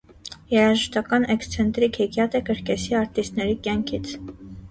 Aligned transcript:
Երաժշտական 0.51 1.27
էքսցենտրիկ 1.33 1.99
հեքիաթ 2.03 2.37
է 2.39 2.43
կրկեսի 2.49 2.97
արտիստների 3.01 3.57
կյանքից։ 3.69 4.17